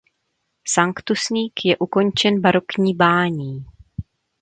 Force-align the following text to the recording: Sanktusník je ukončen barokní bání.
Sanktusník 0.67 1.65
je 1.65 1.77
ukončen 1.77 2.41
barokní 2.41 2.93
bání. 2.95 3.65